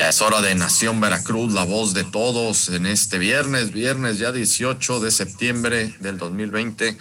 [0.00, 4.32] Ya es hora de Nación Veracruz, la voz de todos en este viernes, viernes ya
[4.32, 6.96] 18 de septiembre del 2020,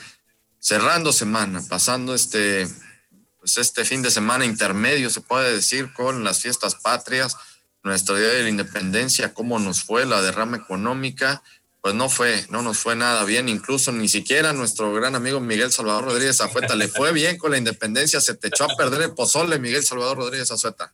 [0.59, 2.67] cerrando semana, pasando este,
[3.39, 7.37] pues este fin de semana intermedio, se puede decir, con las fiestas patrias,
[7.83, 11.41] nuestro Día de la Independencia, cómo nos fue la derrama económica,
[11.79, 15.71] pues no fue, no nos fue nada bien, incluso ni siquiera nuestro gran amigo Miguel
[15.71, 19.13] Salvador Rodríguez Azueta le fue bien con la independencia, se te echó a perder el
[19.13, 20.91] pozole, Miguel Salvador Rodríguez Azueta.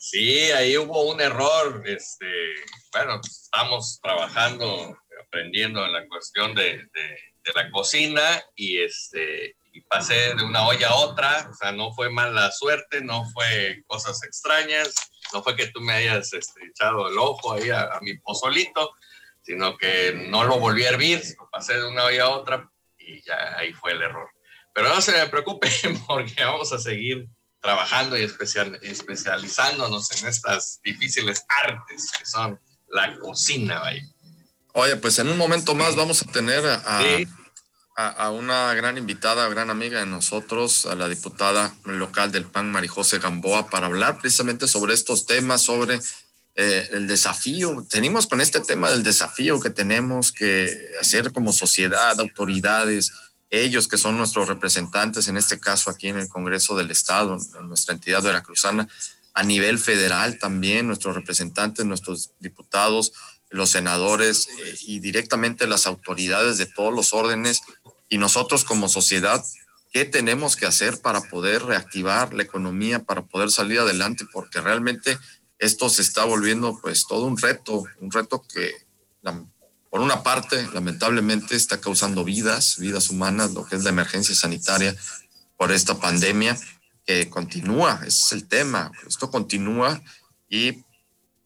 [0.00, 1.82] Sí, ahí hubo un error.
[1.84, 2.26] Este,
[2.92, 6.88] bueno, estamos trabajando, aprendiendo en la cuestión de,
[7.54, 11.48] la cocina y este y pasé de una olla a otra.
[11.50, 14.94] O sea, no fue mala suerte, no fue cosas extrañas,
[15.32, 18.94] no fue que tú me hayas este, echado el ojo ahí a, a, mi pozolito,
[19.42, 23.58] sino que no lo volví a hervir, pasé de una olla a otra y ya
[23.58, 24.30] ahí fue el error.
[24.72, 25.68] Pero no se me preocupe
[26.06, 27.28] porque vamos a seguir
[27.60, 33.80] trabajando y especial, especializándonos en estas difíciles artes que son la cocina.
[33.80, 34.02] Vaya.
[34.72, 37.00] Oye, pues en un momento más vamos a tener a,
[37.98, 43.18] a, una gran invitada, gran amiga de nosotros, a la diputada local del PAN, Marijose
[43.18, 46.00] Gamboa, para hablar precisamente sobre estos temas, sobre
[46.54, 47.84] eh, el desafío.
[47.90, 53.10] Tenemos con este tema del desafío que tenemos que hacer como sociedad, autoridades,
[53.50, 57.68] ellos que son nuestros representantes, en este caso aquí en el Congreso del Estado, en
[57.68, 58.88] nuestra entidad veracruzana,
[59.34, 63.12] a nivel federal también, nuestros representantes, nuestros diputados,
[63.50, 67.62] los senadores eh, y directamente las autoridades de todos los órdenes
[68.08, 69.42] y nosotros como sociedad,
[69.92, 74.26] ¿qué tenemos que hacer para poder reactivar la economía, para poder salir adelante?
[74.32, 75.18] Porque realmente
[75.58, 78.72] esto se está volviendo pues todo un reto, un reto que
[79.90, 84.94] por una parte, lamentablemente, está causando vidas, vidas humanas, lo que es la emergencia sanitaria
[85.56, 86.58] por esta pandemia,
[87.06, 90.00] que continúa, ese es el tema, esto continúa
[90.48, 90.84] y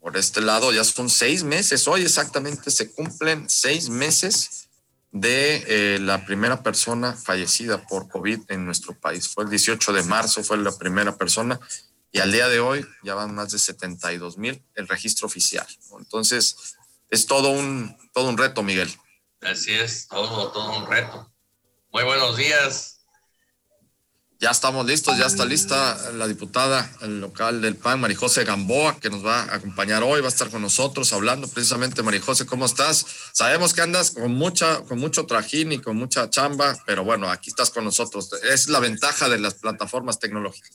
[0.01, 4.69] por este lado ya son seis meses, hoy exactamente se cumplen seis meses
[5.13, 9.29] de eh, la primera persona fallecida por COVID en nuestro país.
[9.29, 11.61] Fue el 18 de marzo, fue la primera persona
[12.11, 15.67] y al día de hoy ya van más de 72 mil el registro oficial.
[15.99, 16.77] Entonces,
[17.13, 18.91] es todo un, todo un reto, Miguel.
[19.43, 21.31] Así es, todo, todo un reto.
[21.93, 23.01] Muy buenos días.
[24.41, 29.25] Ya estamos listos, ya está lista la diputada local del PAN, Marijose Gamboa, que nos
[29.25, 32.03] va a acompañar hoy, va a estar con nosotros hablando precisamente.
[32.03, 33.05] Marijose, ¿cómo estás?
[33.33, 37.51] Sabemos que andas con mucha, con mucho trajín y con mucha chamba, pero bueno, aquí
[37.51, 38.33] estás con nosotros.
[38.43, 40.73] Es la ventaja de las plataformas tecnológicas.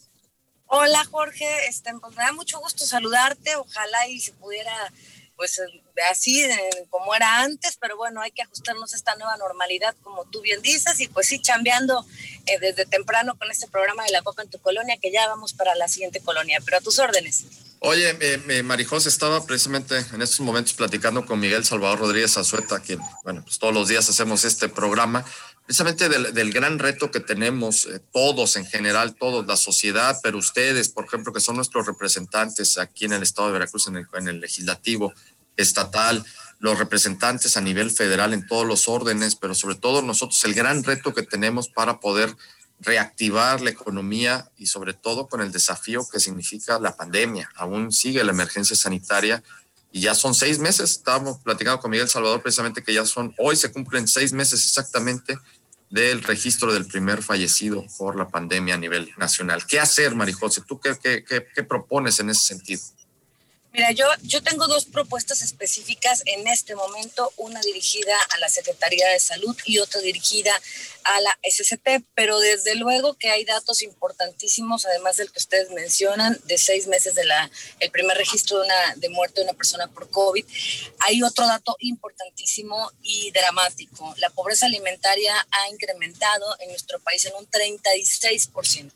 [0.68, 3.56] Hola Jorge, este, pues me da mucho gusto saludarte.
[3.56, 4.94] Ojalá y se pudiera
[5.38, 5.62] pues
[6.10, 6.44] así
[6.90, 10.62] como era antes, pero bueno, hay que ajustarnos a esta nueva normalidad, como tú bien
[10.62, 12.06] dices, y pues sí, chambeando
[12.48, 15.54] eh, desde temprano con este programa de la Copa en tu colonia, que ya vamos
[15.54, 17.46] para la siguiente colonia, pero a tus órdenes.
[17.80, 23.00] Oye, eh, Marijos estaba precisamente en estos momentos platicando con Miguel Salvador Rodríguez Azueta, quien,
[23.24, 25.24] bueno, pues todos los días hacemos este programa,
[25.68, 30.88] precisamente del, gran reto que tenemos eh, todos en general, todos, la sociedad, pero ustedes,
[30.88, 34.30] por ejemplo, que son nuestros representantes aquí en el estado de Veracruz, en el, en
[34.30, 35.14] el legislativo
[35.58, 36.26] estatal,
[36.60, 40.86] los representantes a nivel federal en todos los órdenes, pero sobre todo nosotros el gran
[40.86, 42.34] reto que tenemos para poder
[42.80, 47.50] reactivar la economía y sobre todo con el desafío que significa la pandemia.
[47.56, 49.44] Aún sigue la emergencia sanitaria
[49.98, 50.92] y ya son seis meses.
[50.92, 55.38] Estábamos platicando con Miguel Salvador precisamente que ya son, hoy se cumplen seis meses exactamente
[55.90, 59.66] del registro del primer fallecido por la pandemia a nivel nacional.
[59.66, 60.62] ¿Qué hacer, Marijose?
[60.62, 62.82] ¿Tú qué, qué, qué, propones en ese sentido?
[63.74, 69.08] Mira, yo, yo tengo dos propuestas específicas en este momento, una dirigida a la Secretaría
[69.10, 70.52] de Salud y otra dirigida
[71.08, 76.38] a la SCT, pero desde luego que hay datos importantísimos, además del que ustedes mencionan,
[76.44, 77.50] de seis meses de la
[77.80, 80.46] el primer registro de, una, de muerte de una persona por COVID.
[81.00, 84.14] Hay otro dato importantísimo y dramático.
[84.18, 88.92] La pobreza alimentaria ha incrementado en nuestro país en un 36%.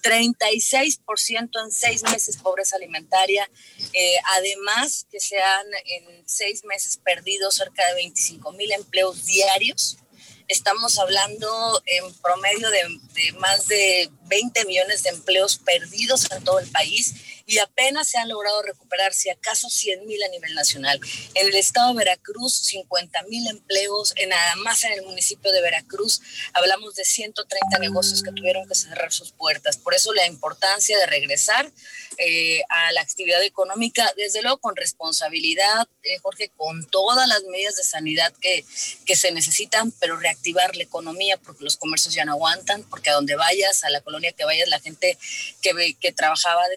[0.00, 3.50] 36% en seis meses pobreza alimentaria.
[3.92, 9.98] Eh, además que se han en seis meses perdido cerca de 25 mil empleos diarios
[10.48, 16.68] estamos hablando en promedio de, más de 20 millones de empleos perdidos en todo el
[16.70, 17.14] país
[17.48, 21.00] y apenas se han logrado recuperar, si acaso, 100 mil a nivel nacional.
[21.34, 25.62] En el estado de Veracruz, 50 mil empleos, en nada más en el municipio de
[25.62, 26.20] Veracruz,
[26.52, 29.78] hablamos de 130 negocios que tuvieron que cerrar sus puertas.
[29.78, 31.72] Por eso la importancia de regresar
[32.18, 37.76] eh, a la actividad económica, desde luego con responsabilidad, eh, Jorge, con todas las medidas
[37.76, 38.62] de sanidad que,
[39.06, 43.14] que se necesitan, pero reactivar la economía porque los comercios ya no aguantan, porque a
[43.14, 45.16] donde vayas, a la colonia que vayas, la gente
[45.62, 46.76] que, que trabajaba de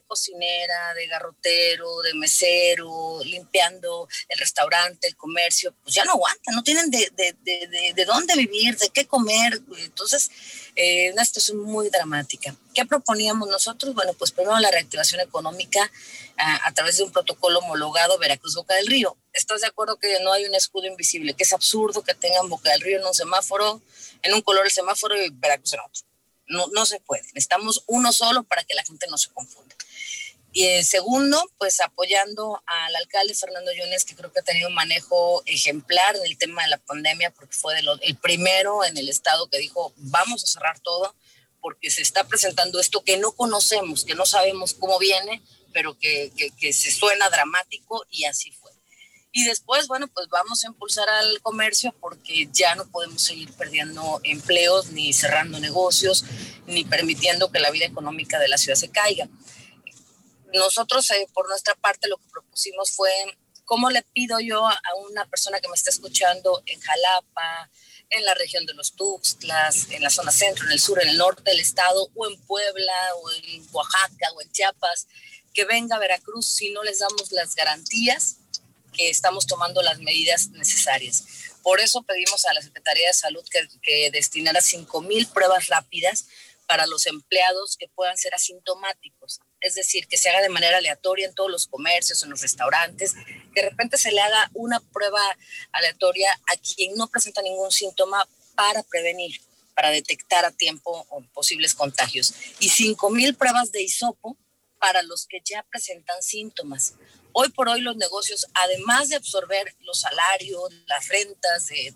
[0.95, 6.89] de garrotero, de mesero, limpiando el restaurante, el comercio, pues ya no aguantan, no tienen
[6.89, 9.61] de, de, de, de dónde vivir, de qué comer.
[9.77, 10.29] Entonces,
[10.75, 12.55] eh, una situación muy dramática.
[12.73, 13.93] ¿Qué proponíamos nosotros?
[13.93, 15.91] Bueno, pues primero la reactivación económica
[16.37, 19.17] a, a, través de un protocolo homologado Veracruz Boca del Río.
[19.33, 21.33] ¿Estás de acuerdo que no hay un escudo invisible?
[21.33, 23.81] Que es absurdo que tengan Boca del Río en un semáforo,
[24.21, 26.03] en un color el semáforo y Veracruz en otro.
[26.47, 27.23] No, no se puede.
[27.33, 29.75] Necesitamos uno solo para que la gente no se confunda.
[30.53, 34.75] Y el segundo, pues apoyando al alcalde Fernando Yunes, que creo que ha tenido un
[34.75, 39.07] manejo ejemplar en el tema de la pandemia, porque fue de el primero en el
[39.07, 41.15] estado que dijo, vamos a cerrar todo,
[41.61, 46.33] porque se está presentando esto que no conocemos, que no sabemos cómo viene, pero que,
[46.35, 48.71] que, que se suena dramático y así fue.
[49.33, 54.19] Y después, bueno, pues vamos a impulsar al comercio porque ya no podemos seguir perdiendo
[54.23, 56.25] empleos, ni cerrando negocios,
[56.67, 59.29] ni permitiendo que la vida económica de la ciudad se caiga.
[60.53, 63.11] Nosotros, eh, por nuestra parte, lo que propusimos fue,
[63.65, 67.69] ¿cómo le pido yo a una persona que me está escuchando en Jalapa,
[68.11, 71.17] en la región de los Tuxtlas, en la zona centro, en el sur, en el
[71.17, 75.07] norte del estado, o en Puebla, o en Oaxaca, o en Chiapas,
[75.53, 78.37] que venga a Veracruz si no les damos las garantías
[78.93, 81.23] que estamos tomando las medidas necesarias.
[81.63, 86.25] Por eso pedimos a la Secretaría de Salud que, que destinara 5 mil pruebas rápidas
[86.67, 91.27] para los empleados que puedan ser asintomáticos, es decir, que se haga de manera aleatoria
[91.27, 93.13] en todos los comercios, en los restaurantes,
[93.53, 95.21] que de repente se le haga una prueba
[95.71, 99.39] aleatoria a quien no presenta ningún síntoma para prevenir,
[99.75, 102.33] para detectar a tiempo posibles contagios.
[102.59, 104.35] Y 5 mil pruebas de hisopo
[104.79, 106.95] para los que ya presentan síntomas.
[107.33, 111.93] Hoy por hoy los negocios, además de absorber los salarios, las rentas, eh,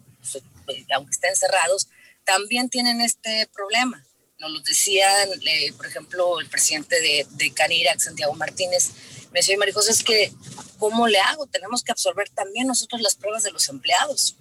[0.93, 1.89] aunque estén cerrados,
[2.23, 4.05] también tienen este problema.
[4.39, 5.29] Nos lo decían,
[5.77, 8.91] por ejemplo, el presidente de, de Canirac, Santiago Martínez,
[9.31, 10.31] me decía, Marijos, es que,
[10.77, 11.47] ¿cómo le hago?
[11.47, 14.35] Tenemos que absorber también nosotros las pruebas de los empleados.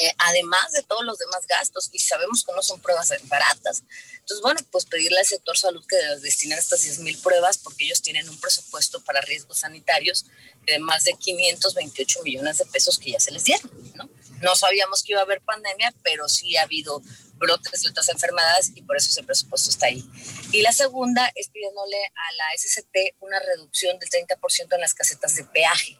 [0.00, 3.82] Eh, además de todos los demás gastos, y sabemos que no son pruebas baratas.
[4.12, 8.02] Entonces, bueno, pues pedirle al sector salud que destinen estas 10 mil pruebas, porque ellos
[8.02, 10.26] tienen un presupuesto para riesgos sanitarios
[10.66, 14.08] de más de 528 millones de pesos que ya se les dieron, ¿no?
[14.40, 17.02] No sabíamos que iba a haber pandemia, pero sí ha habido
[17.34, 20.04] brotes de otras enfermedades y por eso ese presupuesto está ahí.
[20.52, 25.34] Y la segunda es pidiéndole a la SCT una reducción del 30% en las casetas
[25.34, 25.98] de peaje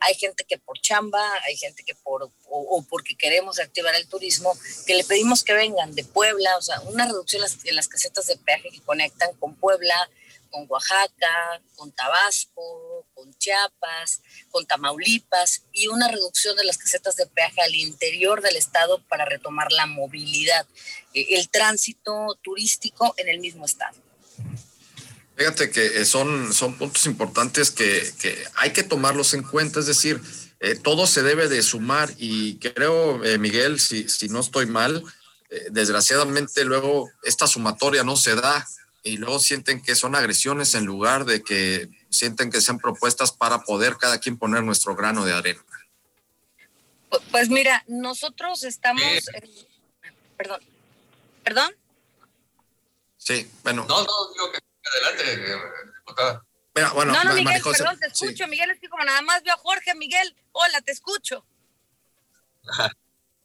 [0.00, 4.56] hay gente que por chamba, hay gente que por, o, porque queremos reactivar el turismo,
[4.86, 7.88] que le pedimos que vengan de Puebla, o sea, una reducción en las, en las
[7.88, 10.08] casetas de peaje que conectan con Puebla,
[10.50, 17.26] con Oaxaca, con Tabasco, con Chiapas, con Tamaulipas y una reducción de las casetas de
[17.26, 20.66] peaje al interior del estado para retomar la movilidad,
[21.14, 24.07] eh, el tránsito turístico en el mismo estado.
[25.38, 30.20] Fíjate que son, son puntos importantes que, que hay que tomarlos en cuenta, es decir,
[30.58, 35.04] eh, todo se debe de sumar y creo, eh, Miguel, si, si no estoy mal,
[35.50, 38.66] eh, desgraciadamente luego esta sumatoria no se da
[39.04, 43.60] y luego sienten que son agresiones en lugar de que sienten que sean propuestas para
[43.60, 45.64] poder cada quien poner nuestro grano de arena.
[47.30, 49.04] Pues mira, nosotros estamos...
[50.36, 50.60] perdón.
[51.44, 51.72] ¿Perdón?
[53.18, 53.86] Sí, bueno.
[53.88, 56.44] No, no, digo que adelante, diputada.
[56.74, 58.50] Mira, bueno, no, no, Miguel, María José, perdón, te escucho, sí.
[58.50, 61.44] Miguel, es que como nada más veo a Jorge, Miguel, hola, te escucho.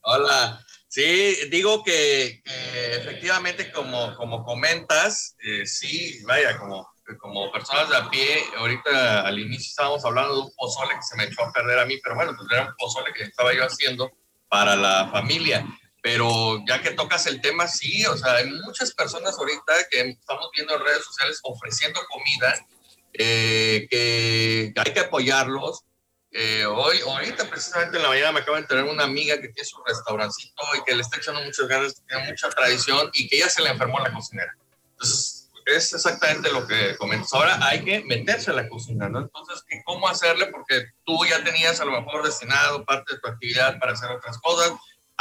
[0.02, 6.88] hola, sí, digo que, que, efectivamente, como, como comentas, eh, sí, vaya, como,
[7.20, 11.16] como personas de a pie, ahorita al inicio estábamos hablando de un pozole que se
[11.18, 13.66] me echó a perder a mí, pero bueno, pues era un pozole que estaba yo
[13.66, 14.12] haciendo
[14.48, 15.66] para la familia
[16.04, 20.50] pero ya que tocas el tema, sí, o sea, hay muchas personas ahorita que estamos
[20.54, 22.68] viendo en redes sociales ofreciendo comida,
[23.14, 25.86] eh, que hay que apoyarlos.
[26.32, 29.66] Eh, hoy, ahorita precisamente en la mañana me acaba de tener una amiga que tiene
[29.66, 33.48] su restaurancito y que le está echando muchas ganas, tiene mucha tradición y que ya
[33.48, 34.54] se le enfermó la cocinera.
[34.92, 37.32] Entonces, es exactamente lo que comentas.
[37.32, 39.20] Ahora hay que meterse a la cocina, ¿no?
[39.20, 40.48] Entonces, ¿cómo hacerle?
[40.48, 44.38] Porque tú ya tenías a lo mejor destinado parte de tu actividad para hacer otras
[44.40, 44.74] cosas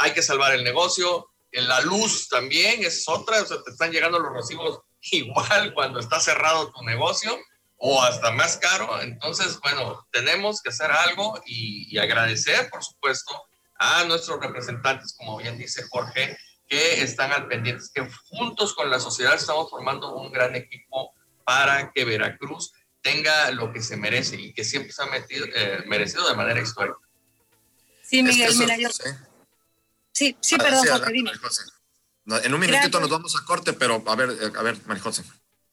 [0.03, 4.19] hay que salvar el negocio, la luz también es otra, o sea, te están llegando
[4.19, 4.81] los recibos
[5.11, 7.37] igual cuando está cerrado tu negocio,
[7.77, 9.01] o hasta más caro.
[9.01, 13.33] Entonces, bueno, tenemos que hacer algo y, agradecer, por supuesto,
[13.77, 18.99] a nuestros representantes, como bien dice Jorge, que están al pendiente, que juntos con la
[18.99, 24.53] sociedad estamos formando un gran equipo para que Veracruz tenga lo que se merece y
[24.53, 26.99] que siempre se ha metido, eh, merecido de manera histórica.
[28.01, 28.89] Sí, Miguel, mira, yo...
[30.13, 31.31] Sí, sí, perdón, Jorge, dime.
[32.43, 35.23] En un minutito nos vamos a corte, pero a ver, a ver, María José.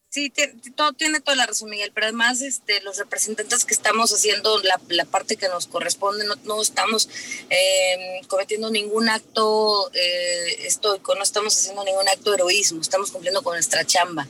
[0.08, 0.32] Sí,
[0.74, 4.80] todo, tiene toda la razón, Miguel, pero además este, los representantes que estamos haciendo la,
[4.88, 7.08] la parte que nos corresponde, no, no estamos
[7.48, 13.42] em, cometiendo ningún acto eh, estoico, no estamos haciendo ningún acto de heroísmo, estamos cumpliendo
[13.42, 14.26] con nuestra chamba.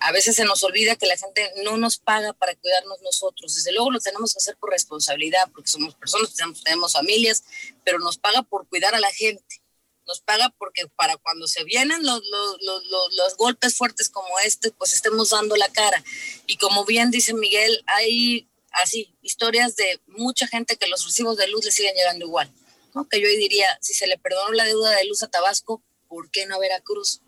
[0.00, 3.54] A veces se nos olvida que la gente no nos paga para cuidarnos nosotros.
[3.54, 7.44] Desde luego lo tenemos que hacer por responsabilidad, porque somos personas, tenemos, familias,
[7.84, 9.60] pero nos paga por cuidar a la gente
[10.06, 14.92] nos paga porque para cuando se vienen los, los, los, golpes fuertes como este, pues
[14.92, 16.02] estemos dando la cara.
[16.48, 21.46] Y como bien dice Miguel, hay así historias de mucha gente que los recibos de
[21.46, 22.52] luz le siguen llegando igual.
[22.94, 23.08] ¿no?
[23.08, 26.46] Que yo diría, si se le perdonó la deuda de luz a Tabasco, ¿por qué
[26.46, 27.20] no a Veracruz?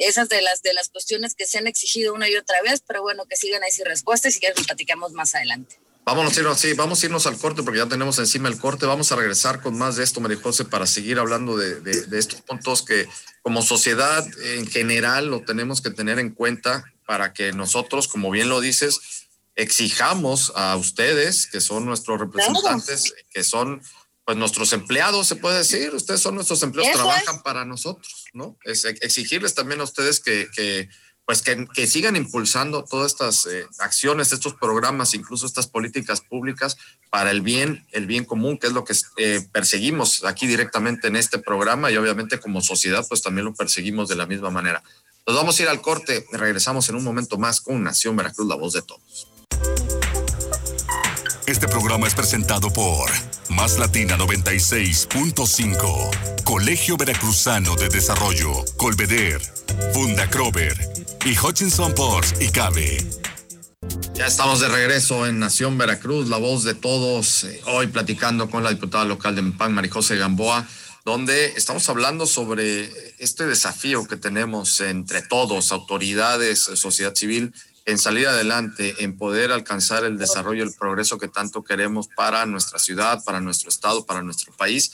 [0.00, 3.02] Esas de las, de las cuestiones que se han exigido una y otra vez, pero
[3.02, 5.78] bueno, que sigan ahí sin respuesta y si quieres platicamos más adelante.
[6.04, 8.86] Vámonos a irnos, sí, vamos a irnos al corte porque ya tenemos encima el corte.
[8.86, 12.40] Vamos a regresar con más de esto, María José, para seguir hablando de, de, estos
[12.40, 13.06] puntos que
[13.42, 14.26] como sociedad
[14.56, 19.26] en general lo tenemos que tener en cuenta para que nosotros, como bien lo dices,
[19.54, 23.82] exijamos a ustedes, que son nuestros representantes, que son
[24.30, 28.56] pues nuestros empleados, se puede decir, ustedes son nuestros empleados, trabajan para nosotros, ¿no?
[28.62, 30.88] Es exigirles también a ustedes que, que
[31.24, 36.76] pues que, sigan impulsando todas estas eh, acciones, estos programas, incluso estas políticas públicas
[37.10, 41.16] para el bien, el bien común, que es lo que eh, perseguimos aquí directamente en
[41.16, 44.84] este programa y obviamente como sociedad pues también lo perseguimos de la misma manera.
[45.26, 48.54] Nos vamos a ir al corte, regresamos en un momento más con Nación Veracruz, la
[48.54, 49.26] voz de todos.
[51.46, 53.10] Este programa es presentado por
[53.48, 59.40] Más Latina 96.5, Colegio Veracruzano de Desarrollo, Colveder,
[59.92, 60.76] Funda Crover
[61.24, 63.04] y Hutchinson Ports y Cabe.
[64.14, 68.62] Ya estamos de regreso en Nación Veracruz, la voz de todos, eh, hoy platicando con
[68.62, 70.68] la diputada local de MPAN, Marijose Gamboa,
[71.04, 78.28] donde estamos hablando sobre este desafío que tenemos entre todos, autoridades, sociedad civil, en salir
[78.28, 83.40] adelante, en poder alcanzar el desarrollo, el progreso que tanto queremos para nuestra ciudad, para
[83.40, 84.92] nuestro estado, para nuestro país.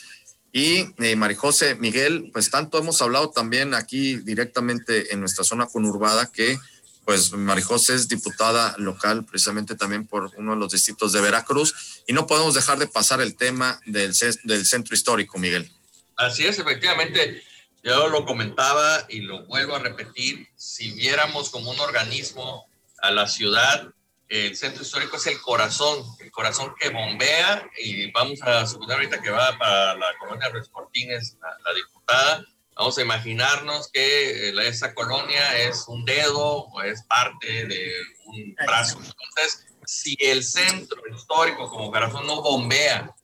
[0.53, 6.31] Y eh, Marijose, Miguel, pues tanto hemos hablado también aquí directamente en nuestra zona conurbada
[6.33, 6.59] que
[7.05, 12.13] pues Marijose es diputada local precisamente también por uno de los distritos de Veracruz y
[12.13, 14.13] no podemos dejar de pasar el tema del,
[14.43, 15.71] del centro histórico, Miguel.
[16.17, 17.43] Así es, efectivamente.
[17.85, 22.67] Yo lo comentaba y lo vuelvo a repetir, si viéramos como un organismo
[22.99, 23.89] a la ciudad.
[24.29, 29.23] El centro histórico es el corazón, el corazón que bombea y vamos a suponer ahorita
[29.23, 35.57] que va para la colonia Ruiz Cortines, la, diputada, vamos a imaginarnos que esa colonia
[35.59, 37.93] es un dedo o es parte de
[38.27, 38.99] un brazo.
[38.99, 43.15] Entonces, si el centro histórico como corazón no bombea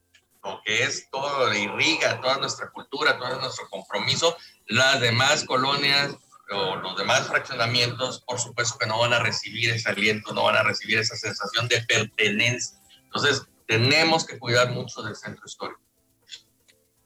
[0.45, 4.37] lo que es todo, irriga toda nuestra cultura, todo nuestro compromiso,
[4.67, 6.15] las demás colonias
[6.53, 10.63] los demás fraccionamientos, por supuesto que no van a recibir ese aliento, no van a
[10.63, 12.79] recibir esa sensación de pertenencia.
[13.05, 15.81] Entonces, tenemos que cuidar mucho del centro histórico.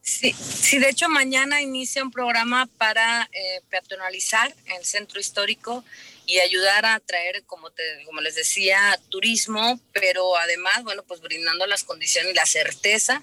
[0.01, 5.83] Sí, sí, de hecho mañana inicia un programa para eh, peatonalizar el centro histórico
[6.25, 11.65] y ayudar a atraer, como, te, como les decía, turismo, pero además, bueno, pues brindando
[11.67, 13.21] las condiciones y la certeza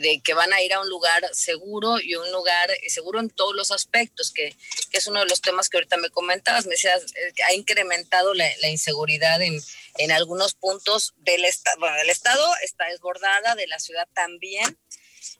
[0.00, 3.54] de que van a ir a un lugar seguro y un lugar seguro en todos
[3.54, 4.56] los aspectos, que,
[4.92, 8.50] es uno de los temas que ahorita me comentabas, me decías, eh, ha incrementado la,
[8.68, 9.60] inseguridad en,
[9.98, 14.78] en, algunos puntos del, estado bueno, del Estado, está desbordada, de la ciudad también.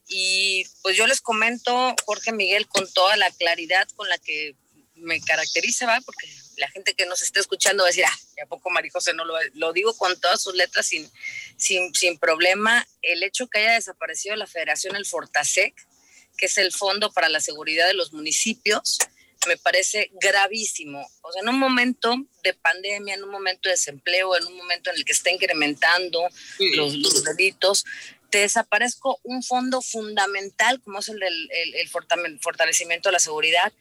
[0.09, 4.55] Y pues yo les comento, Jorge Miguel, con toda la claridad con la que
[4.95, 6.01] me caracteriza, ¿va?
[6.05, 9.25] porque la gente que nos esté escuchando va a decir, ah, ¿a poco Marijose no
[9.25, 11.11] lo, lo digo con todas sus letras sin,
[11.57, 12.87] sin, sin problema?
[13.03, 15.75] El hecho que haya desaparecido la federación, el Fortasec,
[16.37, 18.99] que es el Fondo para la Seguridad de los Municipios,
[19.47, 21.07] me parece gravísimo.
[21.23, 24.91] O sea, en un momento de pandemia, en un momento de desempleo, en un momento
[24.91, 26.21] en el que está incrementando
[26.75, 27.85] los, los, delitos,
[28.31, 31.89] te desaparezco un fondo fundamental como es el del el, el
[32.41, 33.73] fortalecimiento de la seguridad,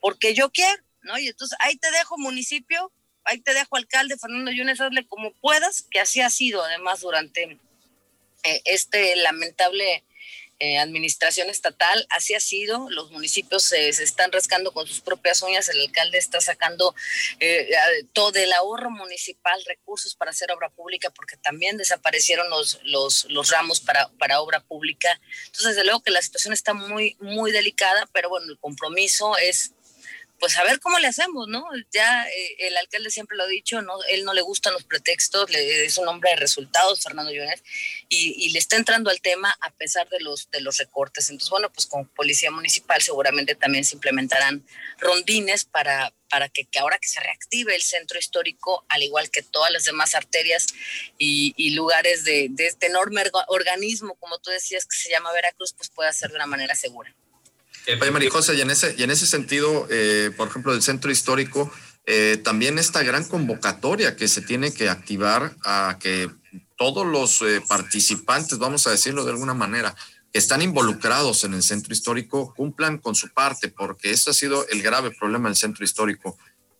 [0.00, 1.18] porque yo quiero ¿no?
[1.18, 2.92] Y entonces ahí te dejo municipio,
[3.24, 7.58] ahí te dejo alcalde Fernando Yunes, hazle como puedas, que así ha sido además durante
[8.42, 10.04] eh, este lamentable
[10.58, 15.68] eh, administración estatal, así ha sido, los municipios se, están rascando con sus propias uñas,
[15.68, 16.94] el alcalde está sacando
[17.40, 17.68] eh,
[18.14, 23.50] todo el ahorro municipal, recursos para hacer obra pública, porque también desaparecieron los, los, los
[23.50, 25.20] ramos para, para obra pública.
[25.44, 29.72] Entonces, desde luego que la situación está muy, muy delicada, pero bueno, el compromiso es
[30.38, 31.64] pues a ver cómo le hacemos, ¿no?
[31.92, 33.94] Ya eh, el alcalde siempre lo ha dicho, ¿no?
[34.10, 37.62] Él no le gustan los pretextos, le, es un hombre de resultados, Fernando Llones,
[38.08, 41.30] y, le está entrando al tema a pesar de los, recortes.
[41.30, 44.64] Entonces, bueno, pues con Policía Municipal seguramente también se implementarán
[44.98, 49.70] rondines para, para que, ahora que se reactive el centro histórico, al igual que todas
[49.70, 50.66] las demás arterias
[51.18, 55.90] y, lugares de, de este enorme organismo, como tú decías, que se llama Veracruz, pues
[55.90, 57.14] pueda ser de una manera segura.
[57.86, 61.10] Oye, María José, y en ese, y en ese sentido, eh, por ejemplo, del centro
[61.10, 61.70] histórico,
[62.04, 66.30] eh, también esta gran convocatoria que se tiene que activar a que
[66.76, 69.94] todos los eh, participantes, vamos a decirlo de alguna manera,
[70.32, 74.66] que están involucrados en el centro histórico, cumplan con su parte, porque ese ha sido
[74.68, 76.36] el grave problema del centro histórico.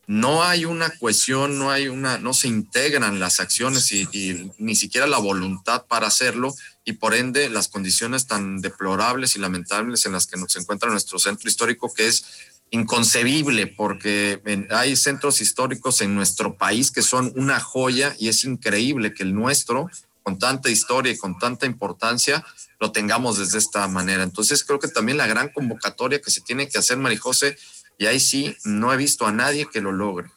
[0.06, 5.06] No hay una cohesión, no hay una, no se integran las acciones y, ni siquiera
[5.08, 10.26] la voluntad para hacerlo y por ende las condiciones tan deplorables y lamentables en las
[10.26, 12.24] que nos encuentra nuestro centro histórico, que es
[12.70, 19.12] inconcebible porque hay centros históricos en nuestro país que son una joya y es increíble
[19.12, 19.90] que el nuestro,
[20.22, 22.44] con tanta historia y con tanta importancia,
[22.78, 24.22] lo tengamos desde esta manera.
[24.22, 27.56] Entonces creo que también la gran convocatoria que se tiene que hacer, Marijose,
[27.98, 30.28] y ahí sí, no he visto a nadie que lo logre.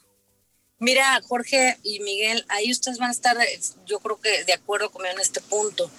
[0.79, 3.37] Mira, Jorge y Miguel, ahí ustedes van a estar,
[3.85, 5.91] yo creo que de acuerdo conmigo en este punto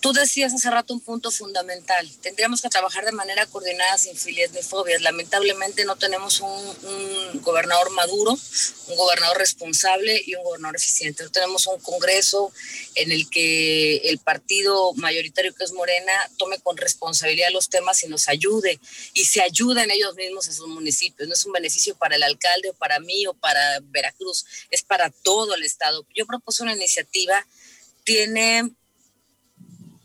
[0.00, 2.08] tú decías hace rato un punto fundamental.
[2.20, 5.00] Tendríamos que trabajar de manera coordinada sin filias ni fobias.
[5.00, 8.38] Lamentablemente no tenemos un, gobernador maduro,
[8.88, 11.24] un gobernador responsable y un gobernador eficiente.
[11.24, 12.52] No tenemos un Congreso
[12.94, 18.08] en el que el partido mayoritario que es Morena tome con responsabilidad los temas y
[18.08, 18.78] nos ayude
[19.14, 21.28] y se ayuden ellos mismos a sus municipios.
[21.28, 25.10] No es un beneficio para el alcalde o para mí o para Veracruz, es para
[25.10, 26.06] todo el Estado.
[26.14, 27.46] Yo propuse una iniciativa,
[28.04, 28.70] tiene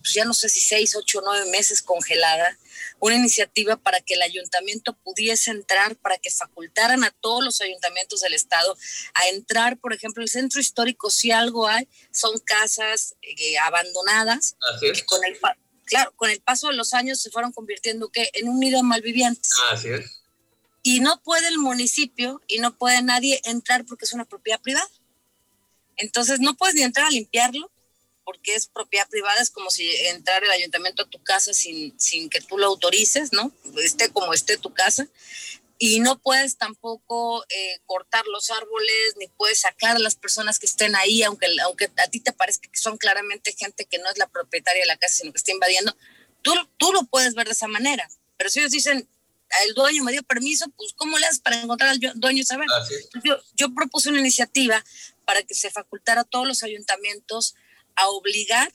[0.07, 2.57] pues, ya no sé si seis, ocho, nueve meses congelada,
[2.99, 8.21] una iniciativa para que el ayuntamiento pudiese entrar, para que facultaran a todos los ayuntamientos
[8.21, 8.77] del estado
[9.13, 15.03] a entrar, por ejemplo, el centro histórico, si algo hay, son casas eh, abandonadas, que
[15.03, 15.37] con el,
[15.83, 18.29] claro, con el paso de los años se fueron convirtiendo ¿qué?
[18.33, 19.51] en un nido de malvivientes.
[19.71, 20.21] Así es.
[20.83, 24.89] Y no puede el municipio y no puede nadie entrar porque es una propiedad privada.
[25.97, 27.69] Entonces no puedes ni entrar a limpiarlo,
[28.27, 32.29] porque es propiedad privada, es como si entrar el ayuntamiento a tu casa sin, sin
[32.29, 33.53] que tú lo autorices, ¿no?
[33.77, 35.07] Esté como esté tu casa.
[35.79, 40.65] Y no puedes tampoco eh, cortar los árboles, ni puedes sacar a las personas que
[40.65, 44.17] estén ahí, aunque, aunque a ti te parezca que son claramente gente que no es
[44.17, 45.95] la propietaria de la casa, sino que está invadiendo.
[46.41, 48.09] Tú, tú lo puedes ver de esa manera.
[48.35, 49.07] Pero si ellos dicen,
[49.65, 52.67] el dueño me dio permiso, pues ¿cómo le haces para encontrar al dueño y saber?
[53.23, 54.83] Yo, yo propuse una iniciativa
[55.23, 57.55] para que se facultara a todos los ayuntamientos
[57.97, 58.73] a obligar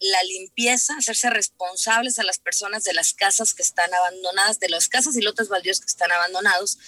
[0.00, 4.88] la limpieza, hacerse responsables a las personas de las casas que están abandonadas, de las
[4.88, 6.78] casas y lotes baldíos que están abandonados,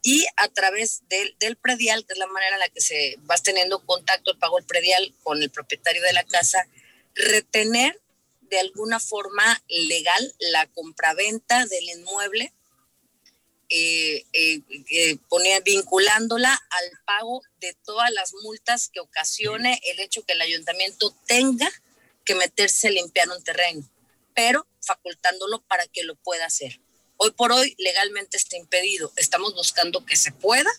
[0.00, 3.42] y a través del, del, predial, que es la manera en la que se vas
[3.42, 6.66] teniendo contacto, el pago el predial con el propietario de la casa,
[7.14, 8.00] retener
[8.40, 12.52] de alguna forma legal la compraventa del inmueble,
[13.74, 15.18] eh, eh, eh
[15.64, 21.70] vinculándola al pago de todas las multas que ocasione el hecho que el ayuntamiento tenga
[22.26, 23.82] que meterse a limpiar un terreno,
[24.34, 26.80] pero facultándolo para que lo pueda hacer.
[27.16, 29.10] Hoy por hoy legalmente está impedido.
[29.16, 30.70] Estamos buscando que se pueda,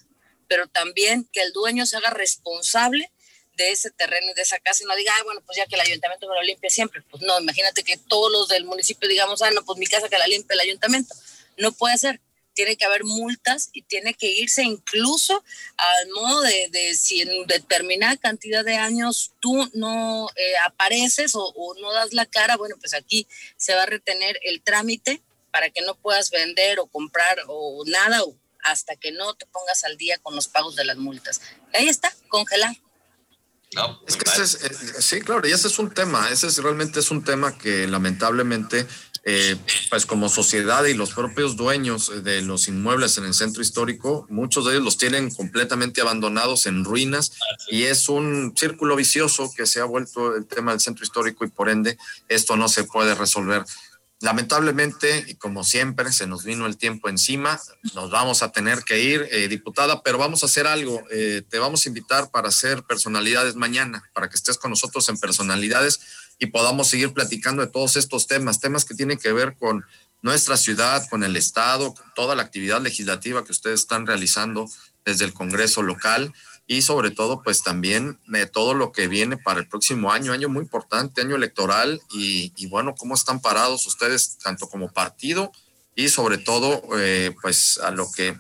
[0.48, 3.12] pero también que el dueño se haga responsable
[3.56, 5.82] de ese terreno y de esa casa y no diga, bueno, pues ya que el
[5.82, 7.02] ayuntamiento me lo limpia siempre.
[7.10, 10.18] Pues no, imagínate que todos los del municipio digamos, ah, no, pues mi casa que
[10.18, 11.16] la limpia el ayuntamiento.
[11.58, 12.22] No puede ser
[12.54, 15.44] tiene que haber multas y tiene que irse incluso
[15.78, 21.94] al modo de, si en determinada cantidad de años tú no eh, apareces o, no
[21.94, 25.96] das la cara, bueno, pues aquí se va a retener el trámite para que no
[25.96, 28.22] puedas vender o comprar o nada
[28.64, 31.42] hasta que no te pongas al día con los pagos de las multas.
[31.74, 32.76] Ahí está, congelar.
[33.76, 36.58] No, es que ese es, eh, sí, claro, y ese es un tema, ese es
[36.58, 38.88] realmente es un tema que lamentablemente
[39.26, 39.56] eh,
[39.90, 44.66] pues como sociedad y los propios dueños de los inmuebles en el centro histórico, muchos
[44.66, 47.32] de ellos los tienen completamente abandonados en ruinas
[47.70, 51.50] y es un círculo vicioso que se ha vuelto el tema del centro histórico y
[51.50, 53.64] por ende esto no se puede resolver.
[54.24, 57.60] Lamentablemente, y como siempre, se nos vino el tiempo encima,
[57.94, 61.04] nos vamos a tener que ir, eh, diputada, pero vamos a hacer algo.
[61.12, 65.18] Eh, te vamos a invitar para hacer personalidades mañana, para que estés con nosotros en
[65.18, 66.00] personalidades
[66.44, 69.86] y podamos seguir platicando de todos estos temas, temas que tienen que ver con
[70.22, 74.70] nuestra ciudad, con el Estado, con toda la actividad legislativa que ustedes están realizando
[75.06, 76.34] desde el Congreso local
[76.68, 80.50] y sobre todo pues también de todo lo que viene para el próximo año, año
[80.50, 85.50] muy importante, año electoral y, bueno, cómo están parados ustedes tanto como partido
[85.96, 88.38] y sobre todo eh, pues a lo que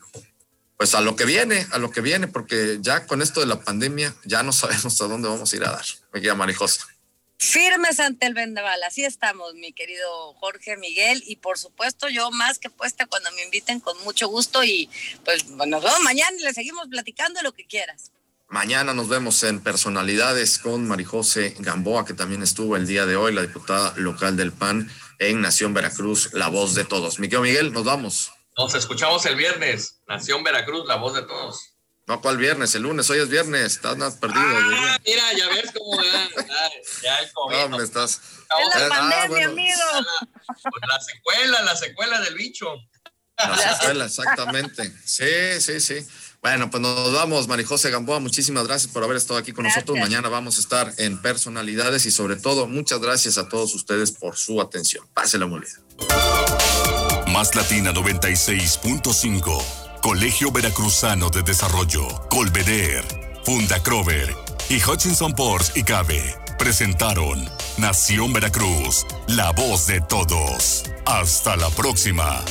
[0.75, 3.61] pues a lo que viene, a lo que viene, porque ya con esto de la
[3.61, 5.85] pandemia ya no sabemos a dónde vamos a ir a dar.
[6.11, 6.92] Me queda Marijosa.
[7.43, 12.57] Firmes ante el vendaval, así estamos, mi querido Jorge Miguel, y por supuesto yo más
[12.57, 14.89] que puesta cuando me inviten con mucho gusto y
[15.25, 18.11] pues nos vemos mañana y le seguimos platicando lo que quieras.
[18.47, 23.33] Mañana nos vemos en personalidades con Marijose Gamboa, que también estuvo el día de hoy,
[23.33, 27.19] la diputada local del PAN en Nación Veracruz, la voz de todos.
[27.19, 28.31] Miguel Miguel, nos vamos.
[28.57, 31.72] Nos escuchamos el viernes, Nación Veracruz, la voz de todos.
[32.05, 32.75] No, ¿cuál viernes?
[32.75, 34.41] El lunes, hoy es viernes, estás más perdido.
[34.41, 36.29] Ah, mira, ya ves cómo ya,
[37.01, 37.55] ya el COVID.
[37.55, 38.19] No, me estás.
[38.19, 39.79] Es la ah, pandemia, amigo.
[40.47, 42.67] Pues la, secuela, la secuela del bicho.
[43.37, 44.93] La secuela, exactamente.
[45.05, 46.05] Sí, sí, sí.
[46.41, 48.19] Bueno, pues nos vamos, Marijose Gamboa.
[48.19, 49.97] Muchísimas gracias por haber estado aquí con nosotros.
[49.97, 54.35] Mañana vamos a estar en personalidades y sobre todo, muchas gracias a todos ustedes por
[54.35, 55.07] su atención.
[55.13, 55.73] Pásela muy bien.
[57.27, 63.05] Más Latina 96.5 Colegio Veracruzano de Desarrollo, Colveder,
[63.45, 64.35] Funda Crover
[64.67, 70.83] y Hutchinson Ports y Cabe presentaron Nación Veracruz, la voz de todos.
[71.05, 72.43] Hasta la próxima.